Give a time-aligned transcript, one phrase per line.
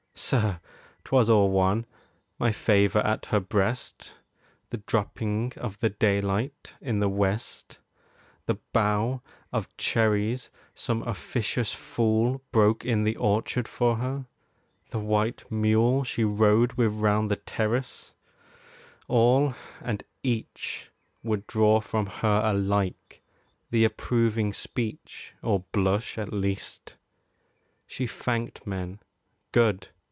[0.13, 0.61] Sir,
[1.03, 1.85] 'twas all one!
[2.39, 4.13] My favour at her breast,
[4.69, 7.79] The dropping of the daylight in the West,
[8.45, 14.25] The bough of cherries some officious fool Broke in the orchard for her,
[14.91, 18.13] the white mule She rode with round the terrace
[19.09, 20.91] all and each
[21.23, 23.21] Would draw from her alike
[23.69, 26.95] the approving speech, 30 Or blush, at least.
[27.85, 28.99] She thanked men
[29.51, 29.89] good!